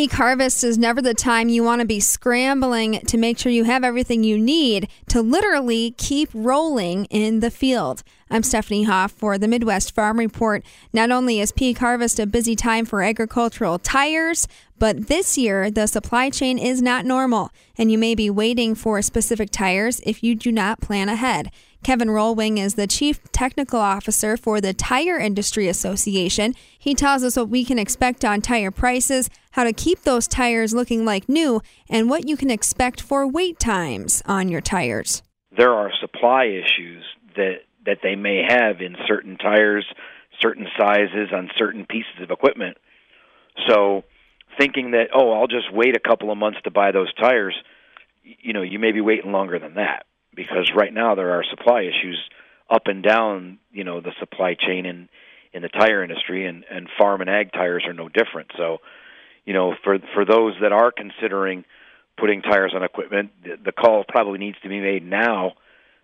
[0.00, 3.64] Peak harvest is never the time you want to be scrambling to make sure you
[3.64, 8.02] have everything you need to literally keep rolling in the field.
[8.30, 10.64] I'm Stephanie Hoff for the Midwest Farm Report.
[10.94, 15.86] Not only is peak harvest a busy time for agricultural tires, but this year the
[15.86, 20.34] supply chain is not normal, and you may be waiting for specific tires if you
[20.34, 21.50] do not plan ahead.
[21.82, 26.54] Kevin Rohlwing is the Chief Technical Officer for the Tire Industry Association.
[26.78, 30.74] He tells us what we can expect on tire prices, how to keep those tires
[30.74, 35.22] looking like new, and what you can expect for wait times on your tires.
[35.56, 37.02] There are supply issues
[37.36, 39.86] that that they may have in certain tires,
[40.38, 42.76] certain sizes on certain pieces of equipment.
[43.66, 44.04] So
[44.58, 47.54] thinking that oh, I'll just wait a couple of months to buy those tires,
[48.22, 51.82] you know, you may be waiting longer than that because right now there are supply
[51.82, 52.18] issues
[52.68, 55.08] up and down, you know, the supply chain in
[55.52, 58.50] in the tire industry and and farm and ag tires are no different.
[58.56, 58.78] So,
[59.44, 61.64] you know, for for those that are considering
[62.16, 65.54] putting tires on equipment, the, the call probably needs to be made now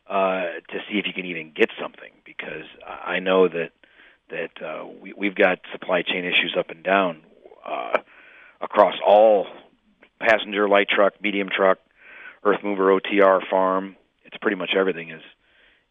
[0.09, 3.71] uh, to see if you can even get something because I know that
[4.31, 7.23] that uh, we, we've got supply chain issues up and down
[7.65, 7.99] uh,
[8.61, 9.47] across all
[10.19, 11.79] passenger light truck, medium truck,
[12.45, 15.23] earth mover, OTR, farm, it's pretty much everything is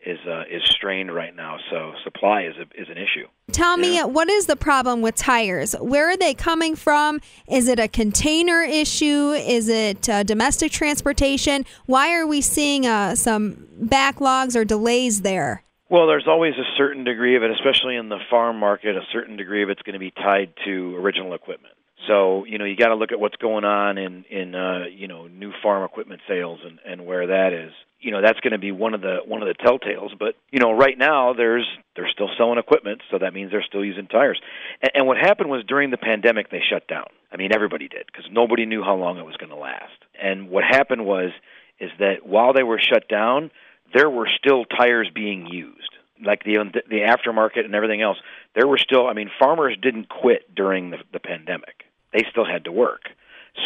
[0.06, 1.58] is uh, is strained right now.
[1.72, 3.28] So supply is a, is an issue.
[3.52, 5.74] Tell me, what is the problem with tires?
[5.80, 7.22] Where are they coming from?
[7.48, 9.32] Is it a container issue?
[9.32, 11.66] Is it uh, domestic transportation?
[11.86, 15.64] Why are we seeing uh, some backlogs or delays there?
[15.90, 18.96] Well, there's always a certain degree of it, especially in the farm market.
[18.96, 21.74] A certain degree of it's going to be tied to original equipment.
[22.08, 25.08] So you know you got to look at what's going on in in uh, you
[25.08, 27.72] know new farm equipment sales and and where that is
[28.06, 30.18] you know that's going to be one of the one of the telltales.
[30.18, 33.84] But you know, right now there's they're still selling equipment, so that means they're still
[33.84, 34.40] using tires.
[34.82, 37.08] And, and what happened was during the pandemic they shut down.
[37.32, 39.98] I mean, everybody did because nobody knew how long it was going to last.
[40.22, 41.32] And what happened was
[41.80, 43.50] is that while they were shut down,
[43.94, 45.90] there were still tires being used,
[46.24, 48.18] like the the aftermarket and everything else.
[48.54, 49.08] There were still.
[49.08, 51.85] I mean, farmers didn't quit during the, the pandemic.
[52.16, 53.02] They still had to work.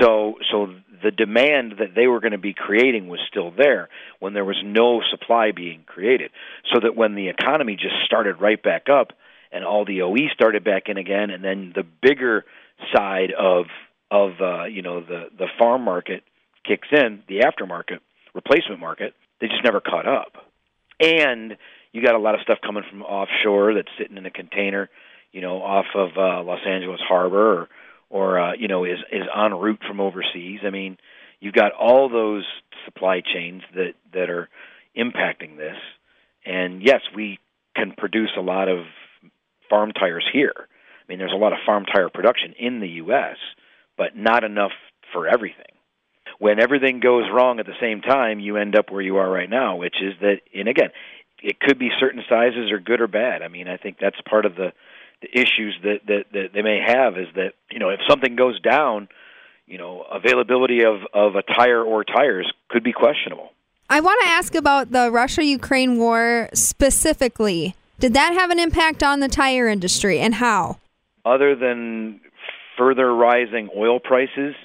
[0.01, 0.73] So so
[1.03, 3.89] the demand that they were going to be creating was still there
[4.19, 6.31] when there was no supply being created.
[6.73, 9.13] So that when the economy just started right back up
[9.51, 12.45] and all the OE started back in again, and then the bigger
[12.93, 13.65] side of
[14.11, 16.23] of uh, you know the the farm market
[16.65, 17.99] kicks in, the aftermarket
[18.33, 20.33] replacement market, they just never caught up.
[20.99, 21.57] And
[21.91, 24.89] you got a lot of stuff coming from offshore that's sitting in a container,
[25.31, 27.69] you know, off of uh, Los Angeles Harbor or
[28.09, 30.59] or uh, you know is is en route from overseas.
[30.65, 30.97] I mean,
[31.39, 32.45] you've got all those
[32.85, 34.49] supply chains that that are
[34.97, 35.77] impacting this.
[36.45, 37.39] And yes, we
[37.75, 38.85] can produce a lot of
[39.69, 40.53] farm tires here.
[40.57, 43.37] I mean, there's a lot of farm tire production in the U.S.,
[43.97, 44.71] but not enough
[45.13, 45.65] for everything.
[46.39, 49.49] When everything goes wrong at the same time, you end up where you are right
[49.49, 50.89] now, which is that, and again,
[51.41, 53.41] it could be certain sizes are good or bad.
[53.41, 54.71] I mean, I think that's part of the
[55.21, 58.59] the issues that, that that they may have is that you know if something goes
[58.61, 59.07] down,
[59.67, 63.49] you know availability of of a tire or tires could be questionable.
[63.89, 67.75] I want to ask about the Russia Ukraine war specifically.
[67.99, 70.77] Did that have an impact on the tire industry and how?
[71.25, 72.21] Other than
[72.77, 74.55] further rising oil prices,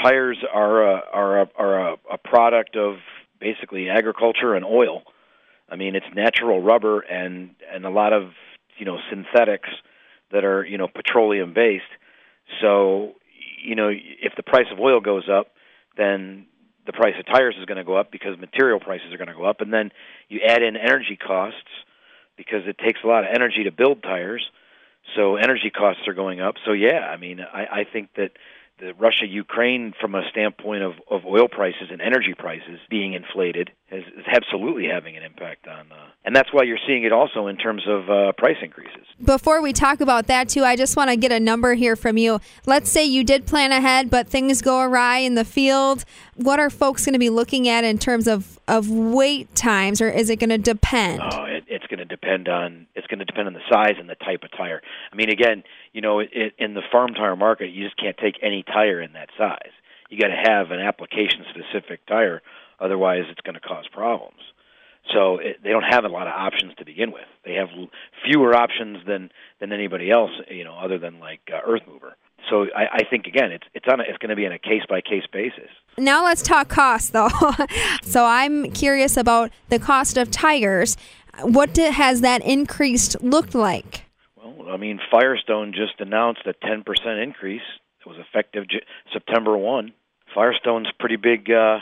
[0.00, 2.96] tires are a, are a, are a, a product of
[3.40, 5.02] basically agriculture and oil.
[5.68, 8.30] I mean, it's natural rubber and and a lot of
[8.78, 9.70] you know synthetics
[10.34, 11.84] that are you know petroleum based.
[12.60, 13.14] So
[13.64, 15.48] you know if the price of oil goes up,
[15.96, 16.46] then
[16.86, 19.34] the price of tires is going to go up because material prices are going to
[19.34, 19.90] go up, and then
[20.28, 21.70] you add in energy costs
[22.36, 24.44] because it takes a lot of energy to build tires.
[25.16, 26.56] So energy costs are going up.
[26.66, 28.32] So yeah, I mean, I, I think that
[28.84, 33.70] the Russia Ukraine, from a standpoint of, of oil prices and energy prices being inflated,
[33.90, 37.46] is, is absolutely having an impact on, uh, and that's why you're seeing it also
[37.46, 39.06] in terms of uh, price increases.
[39.24, 42.18] Before we talk about that too, I just want to get a number here from
[42.18, 42.40] you.
[42.66, 46.04] Let's say you did plan ahead, but things go awry in the field.
[46.34, 50.10] What are folks going to be looking at in terms of, of wait times, or
[50.10, 51.20] is it going to depend?
[51.22, 54.08] Oh, it, it's going to depend on it's going to depend on the size and
[54.08, 54.82] the type of tire.
[55.12, 55.62] I mean, again,
[55.94, 59.14] you know, it, in the farm tire market, you just can't take any tire in
[59.14, 59.72] that size.
[60.10, 62.42] You got to have an application specific tire,
[62.78, 64.40] otherwise it's going to cause problems.
[65.14, 67.26] So it, they don't have a lot of options to begin with.
[67.44, 67.68] They have
[68.24, 69.30] fewer options than
[69.60, 72.16] than anybody else, you know, other than like uh, Earth Mover.
[72.50, 74.58] So I, I think again, it's it's on a, it's going to be on a
[74.58, 75.70] case by case basis.
[75.96, 77.28] Now let's talk cost, though.
[78.02, 80.96] so I'm curious about the cost of tires.
[81.42, 84.03] What has that increased looked like?
[84.70, 87.62] I mean, Firestone just announced a 10% increase
[88.00, 89.92] It was effective J- September 1.
[90.34, 91.78] Firestone's pretty big uh,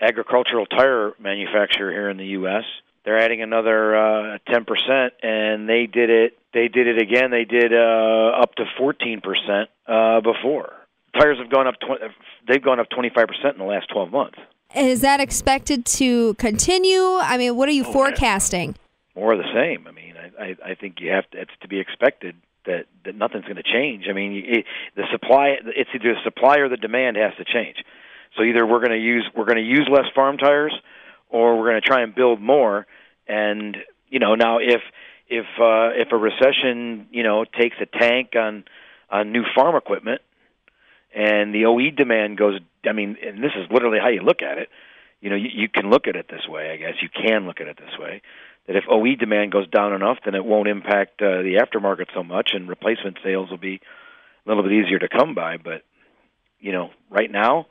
[0.00, 2.64] agricultural tire manufacturer here in the U.S.
[3.04, 6.38] They're adding another uh, 10%, and they did it.
[6.54, 7.30] They did it again.
[7.30, 10.72] They did uh, up to 14% uh, before.
[11.18, 11.74] Tires have gone up.
[11.80, 12.04] 20,
[12.48, 14.38] they've gone up 25% in the last 12 months.
[14.74, 17.16] Is that expected to continue?
[17.18, 18.74] I mean, what are you Oh, forecasting?
[19.14, 19.86] More of the same.
[19.86, 21.40] I mean, I, I, I think you have to.
[21.40, 22.34] It's to be expected
[22.66, 24.04] that that nothing's going to change.
[24.08, 24.64] I mean, it,
[24.96, 25.56] the supply.
[25.76, 27.76] It's either the supply or the demand has to change.
[28.36, 30.74] So either we're going to use we're going to use less farm tires,
[31.28, 32.86] or we're going to try and build more.
[33.28, 33.76] And
[34.08, 34.80] you know, now if
[35.28, 38.64] if uh, if a recession you know takes a tank on
[39.10, 40.22] on new farm equipment,
[41.14, 42.58] and the OE demand goes,
[42.88, 44.68] I mean, and this is literally how you look at it.
[45.20, 46.70] You know, you, you can look at it this way.
[46.70, 48.22] I guess you can look at it this way.
[48.66, 52.22] That if OE demand goes down enough, then it won't impact uh, the aftermarket so
[52.22, 53.80] much, and replacement sales will be
[54.46, 55.56] a little bit easier to come by.
[55.56, 55.82] But
[56.60, 57.66] you know, right now,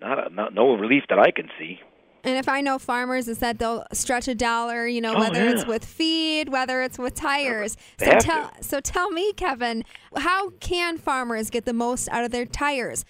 [0.00, 1.80] not a, not no relief that I can see.
[2.24, 5.46] And if I know farmers, is that they'll stretch a dollar, you know, Oh, whether
[5.46, 7.76] it's with feed, whether it's with tires.
[7.96, 9.84] They So tell, so tell me, Kevin,
[10.16, 13.04] how can farmers get the most out of their tires?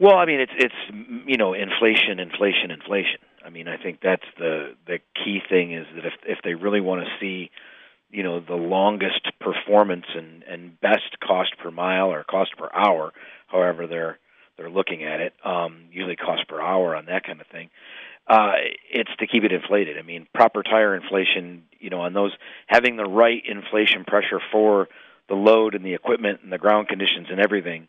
[0.00, 0.74] Well, I mean, it's it's
[1.26, 3.20] you know inflation, inflation, inflation.
[3.44, 6.80] I mean, I think that's the the key thing is that if if they really
[6.80, 7.50] want to see,
[8.10, 13.12] you know, the longest performance and and best cost per mile or cost per hour,
[13.46, 14.18] however they're
[14.56, 17.70] they're looking at it, um, usually cost per hour on that kind of thing.
[18.26, 18.52] Uh,
[18.92, 19.98] it's to keep it inflated.
[19.98, 22.32] I mean, proper tire inflation, you know, on those
[22.66, 24.88] having the right inflation pressure for
[25.28, 27.88] the load and the equipment and the ground conditions and everything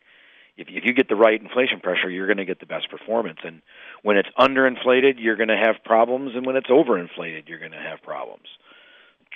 [0.58, 3.40] if if you get the right inflation pressure, you're going to get the best performance.
[3.44, 3.62] And
[4.04, 7.78] when it's underinflated, you're going to have problems, and when it's overinflated, you're going to
[7.78, 8.48] have problems.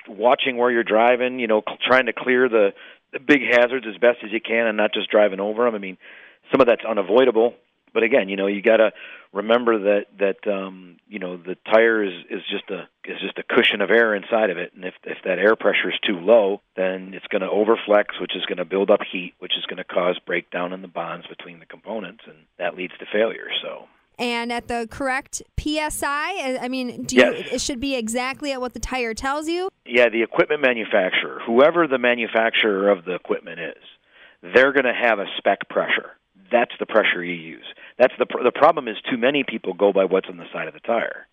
[0.08, 2.74] Watching where you're driving, you know, trying to clear the
[3.14, 5.76] the big hazards as best as you can, and not just driving over them.
[5.76, 5.98] I mean,
[6.52, 7.56] some of that's unavoidable,
[7.96, 8.92] but again, you know, you got to
[9.32, 13.44] remember that that um, you know the tire is is just a is just a
[13.44, 16.62] cushion of air inside of it, and if if that air pressure is too low,
[16.76, 19.78] then it's going to overflex, which is going to build up heat, which is going
[19.78, 23.48] to cause breakdown in the bonds between the components, and that leads to failure.
[23.64, 23.86] So.
[24.18, 27.50] And at the correct PSI, I mean, do you, Yes.
[27.52, 29.68] it should be exactly at what the tire tells you?
[29.86, 33.84] Yeah, the equipment manufacturer, whoever the manufacturer of the equipment is,
[34.54, 36.12] they're going to have a spec pressure.
[36.50, 37.66] That's the pressure you use.
[37.98, 40.68] That's the pr- the problem is too many people go by what's on the side
[40.68, 41.28] of the tire.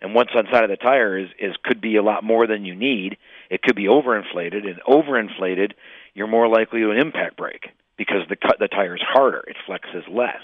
[0.00, 2.46] And what's on the side of the tire is is could be a lot more
[2.46, 3.16] than you need.
[3.50, 5.72] It could be overinflated and overinflated,
[6.14, 9.44] you're more likely to an impact break because the cut the tire is harder.
[9.46, 10.42] It flexes less.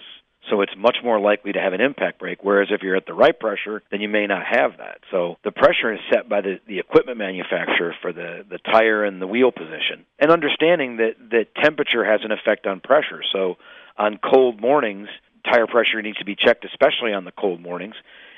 [0.50, 2.44] So it's much more likely to have an impact break.
[2.44, 4.98] Whereas if you're at the right pressure, then you may not have that.
[5.10, 9.22] So the pressure is set by the, the equipment manufacturer for the, the tire and
[9.22, 10.04] the wheel position.
[10.18, 13.22] And understanding that, that temperature has an effect on pressure.
[13.32, 13.56] So
[13.96, 15.08] on cold mornings,
[15.44, 17.94] tire pressure needs to be checked, especially on the cold mornings,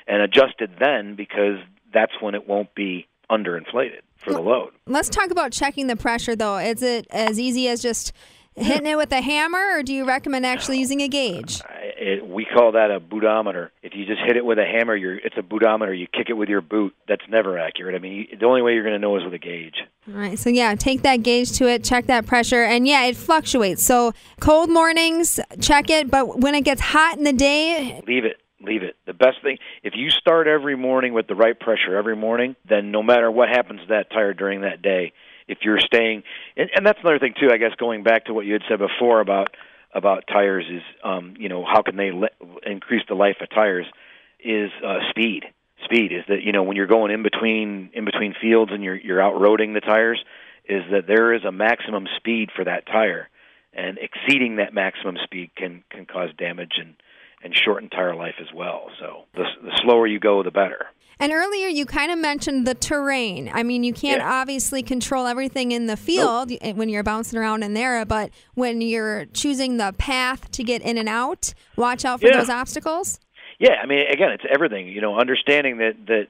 [0.07, 1.57] and adjusted then because
[1.93, 4.71] that's when it won't be underinflated for the load.
[4.85, 6.57] Let's talk about checking the pressure, though.
[6.57, 8.13] Is it as easy as just
[8.55, 11.61] hitting it with a hammer, or do you recommend actually using a gauge?
[11.61, 13.69] Uh, It, we call that a bootometer.
[13.81, 15.97] If you just hit it with a hammer, you're, it's a bootometer.
[15.97, 16.93] You kick it with your boot.
[17.07, 17.95] That's never accurate.
[17.95, 19.77] I mean, you, the only way you're going to know is with a gauge.
[20.07, 23.17] All right, so yeah, take that gauge to it, check that pressure, and yeah, it
[23.17, 23.83] fluctuates.
[23.83, 28.37] So cold mornings, check it, but when it gets hot in the day, Leave it.
[28.61, 28.95] Leave it.
[29.05, 32.91] The best thing, if you start every morning with the right pressure every morning, then
[32.91, 35.13] no matter what happens to that tire during that day,
[35.47, 36.23] if you're staying,
[36.55, 37.49] and, and that's another thing too.
[37.51, 39.55] I guess going back to what you had said before about
[39.97, 42.29] about tires is, um, you know, how can they le-
[42.65, 43.87] increase the life of tires?
[44.39, 45.45] Is uh, speed.
[45.83, 48.95] Speed is that you know when you're going in between in between fields and you're
[48.95, 50.23] you're out roading the tires,
[50.69, 53.29] is that there is a maximum speed for that tire,
[53.73, 56.93] and exceeding that maximum speed can can cause damage and
[57.43, 58.89] and shorten tire life as well.
[58.99, 60.85] So the the slower you go, the better.
[61.19, 63.49] And earlier you kind of mentioned the terrain.
[63.53, 64.31] I mean, you can't Yeah.
[64.41, 68.81] obviously control everything in the field y- when you're bouncing around in there, but when
[68.81, 72.37] you're choosing the path to get in and out, watch out for Yeah.
[72.37, 73.19] those obstacles.
[73.59, 74.87] Yeah, I mean, again, it's everything.
[74.87, 76.27] You know, understanding that that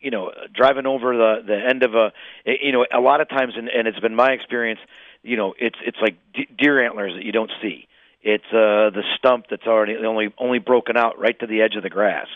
[0.00, 2.12] you know driving over the the end of a
[2.44, 4.80] you know a lot of times, and, and it's been my experience.
[5.22, 6.16] You know, it's it's like
[6.58, 7.86] deer antlers that you don't see.
[8.22, 11.82] It's uh the stump that's already only only broken out right to the edge of
[11.82, 12.26] the grass.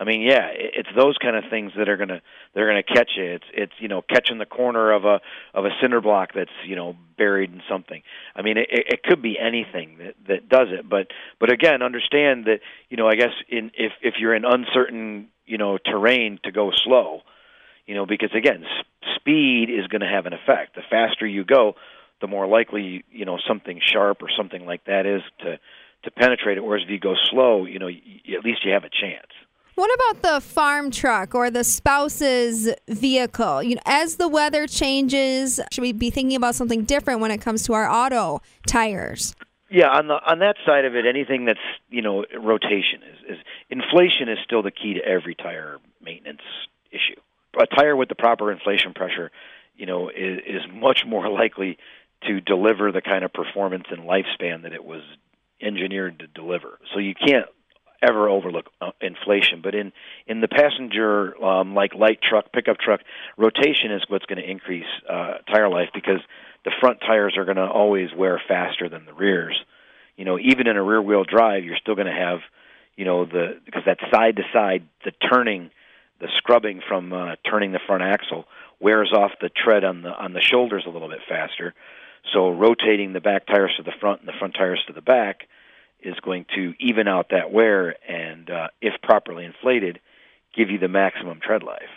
[0.00, 2.20] I mean, yeah, it's those kind of things that are gonna
[2.54, 3.24] they're gonna catch you.
[3.24, 5.20] It's it's you know catching the corner of a
[5.54, 8.02] of a cinder block that's you know buried in something.
[8.36, 10.88] I mean, it, it could be anything that that does it.
[10.88, 11.08] But
[11.40, 15.58] but again, understand that you know I guess in if if you're in uncertain you
[15.58, 17.22] know terrain to go slow,
[17.86, 20.76] you know because again s- speed is going to have an effect.
[20.76, 21.74] The faster you go,
[22.20, 25.58] the more likely you know something sharp or something like that is to
[26.04, 26.64] to penetrate it.
[26.64, 28.00] Whereas if you go slow, you know, y-
[28.38, 29.26] at least you have a chance.
[29.78, 33.62] What about the farm truck or the spouse's vehicle?
[33.62, 37.38] You know, as the weather changes, should we be thinking about something different when it
[37.38, 39.36] comes to our auto tires?
[39.70, 43.38] Yeah, on the on that side of it, anything that's you know rotation is, is
[43.70, 46.42] inflation is still the key to every tire maintenance
[46.90, 47.20] issue.
[47.56, 49.30] A tire with the proper inflation pressure,
[49.76, 51.78] you know, is, is much more likely
[52.26, 55.02] to deliver the kind of performance and lifespan that it was
[55.62, 56.80] engineered to deliver.
[56.92, 57.46] So you can't
[58.02, 59.60] ever overlook uh, inflation.
[59.62, 59.92] But in
[60.26, 63.00] in the passenger um, like light truck, pickup truck,
[63.36, 66.20] rotation is what's going to increase uh, tire life because
[66.64, 69.58] the front tires are going to always wear faster than the rears.
[70.16, 72.40] You know, even in a rear wheel drive, you're still going to have,
[72.96, 75.70] you know, the because that side to side, the turning,
[76.20, 78.44] the scrubbing from uh, turning the front axle
[78.80, 81.74] wears off the tread on the on the shoulders a little bit faster.
[82.32, 85.48] So rotating the back tires to the front and the front tires to the back
[86.02, 90.00] is going to even out that wear and, uh, if properly inflated,
[90.54, 91.88] give you the maximum tread life.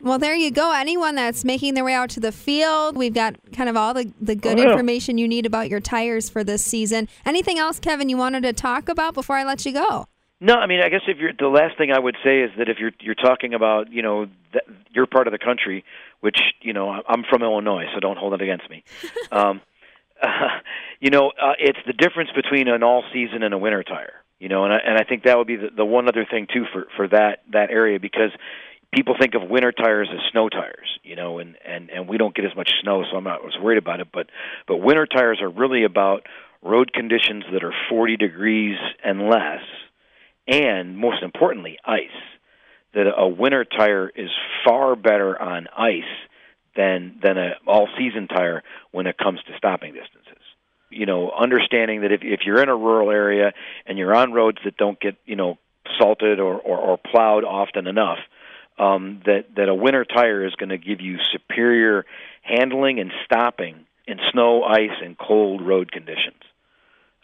[0.00, 0.72] Well, there you go.
[0.72, 4.12] Anyone that's making their way out to the field, we've got kind of all the,
[4.20, 4.70] the good Oh, yeah.
[4.72, 7.08] information you need about your tires for this season.
[7.24, 10.06] Anything else, Kevin, you wanted to talk about before I let you go?
[10.40, 12.68] No, I mean, I guess if you're the last thing I would say is that
[12.68, 15.84] if you're you're talking about you know th- your part of the country,
[16.20, 18.84] which you know I'm from Illinois, so don't hold it against me.
[19.32, 19.62] um,
[21.00, 24.14] you know, uh, it's the difference between an all season and a winter tire.
[24.38, 26.46] You know, and I, and I think that would be the, the one other thing
[26.52, 28.30] too for for that that area because
[28.92, 30.98] people think of winter tires as snow tires.
[31.02, 33.60] You know, and and and we don't get as much snow, so I'm not as
[33.62, 34.08] worried about it.
[34.12, 34.28] But
[34.66, 36.26] but winter tires are really about
[36.62, 39.60] road conditions that are 40 degrees and less
[40.46, 42.00] and most importantly, ice.
[42.94, 44.30] That a winter tire is
[44.64, 46.02] far better on ice
[46.76, 50.42] than than a all season tire when it comes to stopping distances.
[50.90, 53.52] You know, understanding that if if you're in a rural area
[53.86, 55.58] and you're on roads that don't get you know
[55.98, 58.18] salted or or, or plowed often enough,
[58.78, 62.04] um, that that a winter tire is going to give you superior
[62.42, 66.42] handling and stopping in snow, ice, and cold road conditions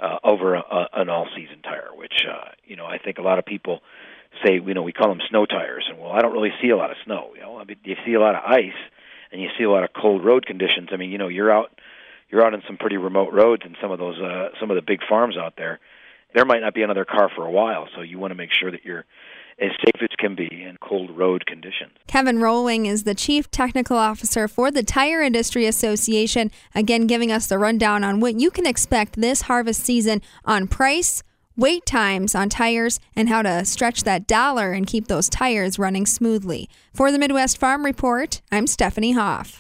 [0.01, 3.39] uh, over a, a, an all-season tire, which uh, you know I think a lot
[3.39, 3.81] of people
[4.45, 6.77] say you know we call them snow tires, and well I don't really see a
[6.77, 7.33] lot of snow.
[7.35, 8.79] You know, I mean you see a lot of ice,
[9.33, 10.89] and you see a lot of cold road conditions.
[10.93, 11.79] I mean you know you're out
[12.31, 14.83] you're out on some pretty remote roads and some of those uh, some of the
[14.83, 15.81] big farms out there.
[16.35, 18.71] There might not be another car for a while, so you want to make sure
[18.71, 19.05] that you're
[19.61, 21.93] as safe as can be in cold road conditions.
[22.07, 27.47] Kevin Rohlwing is the Chief Technical Officer for the Tire Industry Association, again giving us
[27.47, 31.23] the rundown on what you can expect this harvest season on price,
[31.61, 36.07] wait times on tires, and how to stretch that dollar and keep those tires running
[36.07, 36.69] smoothly.
[36.95, 39.59] For the Midwest Farm Report, I'm Stephanie Hoff.